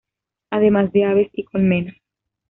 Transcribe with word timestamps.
Además 0.49 0.91
de 0.93 1.05
aves 1.05 1.29
y 1.31 1.43
colmenas. 1.43 1.93